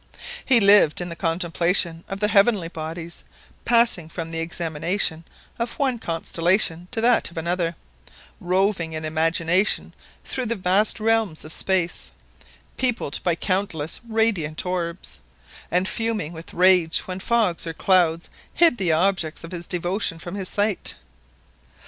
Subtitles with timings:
[0.43, 3.23] He lived in the contemplation of the heavenly bodies,
[3.65, 5.25] passing from the examination
[5.59, 7.75] of one constellation to that of another,
[8.39, 9.93] roving in imagination
[10.25, 12.11] through the vast realms of space,
[12.77, 15.19] peopled by countless radiant orbs,
[15.69, 20.33] and fuming with rage when fogs or clouds hid the objects of his devotion from
[20.33, 20.95] his sight.